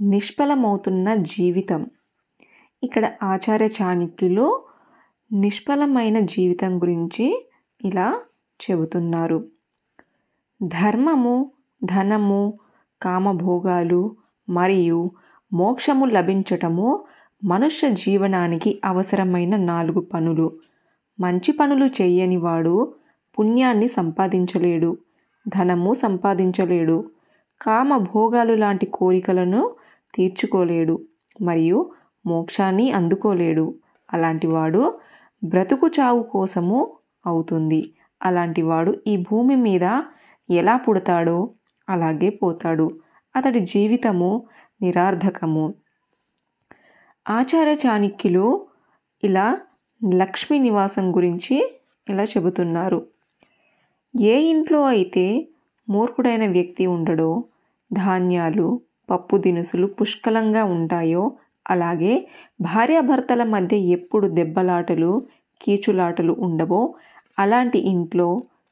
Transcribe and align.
నిష్ఫలమవుతున్న 0.00 1.14
జీవితం. 1.14 1.86
ఇక్కడ 2.82 3.12
ఆచార్య 3.22 3.66
చాణక్యులు 3.66 4.62
నిష్ఫలమైన 5.32 6.20
జీవితం 6.20 6.82
గురించి 6.82 7.48
ఇలా 7.84 8.20
చెబుతున్నారు. 8.60 9.46
ధర్మము 10.62 11.50
ధనము 11.84 12.58
కామభోగాలు 13.02 14.16
మరియు 14.48 15.10
మోక్షము 15.52 16.04
లభించటము 16.04 17.04
మనుష్య 17.44 17.90
జీవనానికి 17.90 18.80
అవసరమైన 18.84 19.56
నాలుగు 19.56 20.00
పనులు. 20.00 20.52
మంచి 21.20 21.52
పనులు 21.52 21.86
చేయని 21.86 22.36
వాడు 22.36 22.94
పుణ్యాన్ని 23.38 23.88
సంపాదించలేడు 23.88 24.98
ధనము 25.48 25.94
సంపాదించలేడు. 25.94 27.10
కామభోగాలు 27.62 28.54
లాంటి 28.54 28.86
కోరికలను 28.86 29.74
తీర్చుకోలేడు 30.14 30.96
మరియు 31.40 31.78
మోక్షాన్ని 32.26 32.86
అందుకోలేడు. 32.92 33.74
అలాంటి 34.12 34.46
వాడు 34.46 34.82
బ్రతుకు 35.44 35.86
చావు 35.88 36.22
కోసము 36.22 36.78
అవుతుంది. 37.26 37.94
అలాంటి 38.22 38.62
వాడు 38.62 39.00
ఈ 39.06 39.16
భూమి 39.16 39.56
మీద 39.56 39.86
ఎలా 40.50 40.76
పుడతాడో 40.76 41.38
అలాగే 41.88 42.28
పోతాడు. 42.30 42.86
అతడి 43.36 43.60
జీవితము 43.60 44.30
నిరార్థకము 44.82 45.74
ఆచార్య 47.26 47.74
చాణిక్యులు 47.84 48.46
ఇలా 49.24 49.58
లక్ష్మీ 50.14 50.58
నివాసం 50.58 51.16
గురించి 51.16 51.56
ఇలా 52.08 52.22
చెబుతున్నారు. 52.22 53.06
ఏ 54.20 54.34
ఇంట్లో 54.40 54.82
అయితే 54.84 55.46
మూర్ఖుడైన 55.88 56.50
వ్యక్తి 56.50 56.86
ఉండడో 56.86 57.44
ధాన్యాలు 57.92 58.80
పప్పు 59.12 59.36
దినుసులు 59.38 59.86
పుష్కలంగా 59.98 60.62
ఉంటాయో 60.74 61.24
అలాగే 61.66 62.12
భార్యాభర్తల 62.60 63.42
మధ్య 63.54 63.76
ఎప్పుడు 63.96 64.26
దెబ్బలాటలు 64.38 65.12
కీచులాటలు 65.60 66.32
ఉండవో 66.46 66.80
అలాంటి 67.38 67.78
ఇంట్లో 67.92 68.28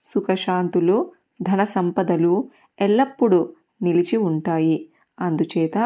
సుఖశాంతులు 0.08 0.96
ధన 1.40 1.60
సంపదలు 1.74 2.32
ఎల్లప్పుడూ 2.78 3.40
నిలిచి 3.82 4.16
ఉంటాయి. 4.30 4.76
అందుచేత 5.18 5.78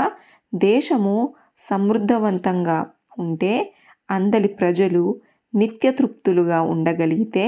దేశము 0.52 1.14
సమృద్ధవంతంగా 1.64 2.78
ఉంటే 3.19 3.52
అందలి 4.08 4.50
ప్రజలు 4.60 5.02
నిత్యతృప్తులుగా 5.55 6.58
ఉండగలిగితే 6.72 7.44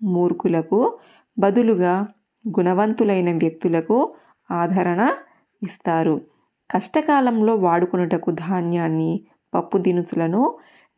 మూర్ఖులకు 0.00 0.80
బదులుగా 1.36 1.94
గుణవంతులైన 2.44 3.30
వ్యక్తులకు 3.42 3.96
ఆదరణ 4.50 5.02
ఇస్తారు. 5.62 6.16
కష్టకాలంలో 6.70 7.54
వాడుకొనుటకు 7.56 8.30
ధాన్యాన్ని 8.44 9.12
పప్పు 9.52 9.78
దినుసులను 9.78 10.42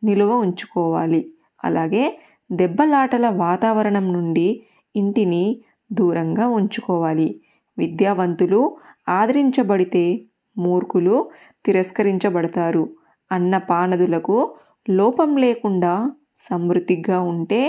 నిలువ 0.03 0.31
ఉంచుకోవాలి. 0.35 1.21
అలాగే 1.63 2.03
దెబ్బలాటల 2.49 3.29
వాతావరణం 3.37 4.13
నుండి 4.13 4.47
ఇంటిని 4.95 5.43
దూరంగా 5.91 6.47
ఉంచుకోవాలి. 6.49 7.29
విద్యావంతులు 7.77 8.61
ఆదరించబడితే 9.09 10.05
మూర్ఖులు 10.57 11.15
తిరస్కరించబడతారు. 11.65 12.83
అన్నపానదులకు 13.31 14.37
లోపం 14.89 15.37
లేకుండా 15.37 15.93
సమృద్ధిగా 16.49 17.17
ఉంటే 17.31 17.61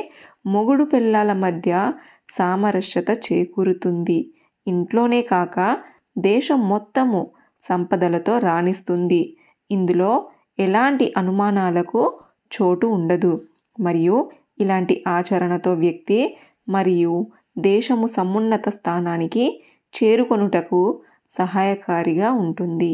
మొగుడు 0.47 0.85
పిల్లల 0.85 1.33
మధ్య 1.45 1.71
సామరస్యత 2.39 3.11
చేకూరుతుంది. 3.27 4.19
ఇంట్లోనే 4.67 5.23
కాక 5.23 5.57
దేశం 6.19 6.69
మొత్తము 6.69 7.21
సంపదలతో 7.69 8.39
రాణిస్తుంది. 8.39 9.37
ఇందులో 9.71 10.27
ఎలాంటి 10.59 11.13
అనుమానాలకు 11.17 12.01
చోటు 12.51 12.87
ఉండదు. 12.87 13.33
మరియు 13.81 14.31
ఇలాంటి 14.61 15.05
ఆచరణతో 15.09 15.73
వ్యక్తి 15.75 16.37
మరియు 16.69 17.27
దేశము 17.59 18.07
సమున్నత 18.07 18.69
స్థానానికి 18.69 19.45
చేరుకొనుటకు 19.95 20.81
సహాయకారిగా 21.39 22.33
ఉంటుంది. 22.33 22.93